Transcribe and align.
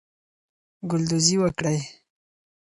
ګلدوزی 0.89 1.35
وکړئ. 1.39 1.79